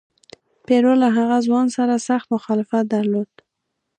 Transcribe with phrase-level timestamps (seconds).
[0.65, 3.31] پیرو له هغه ځوان سره سخت مخالفت درلود.